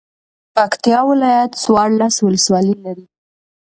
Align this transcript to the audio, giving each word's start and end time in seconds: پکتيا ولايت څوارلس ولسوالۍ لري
پکتيا 0.55 0.99
ولايت 1.09 1.51
څوارلس 1.63 2.15
ولسوالۍ 2.21 2.73
لري 2.85 3.05